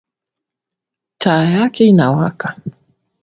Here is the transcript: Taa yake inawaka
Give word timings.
Taa 1.17 1.43
yake 1.43 1.85
inawaka 1.85 2.55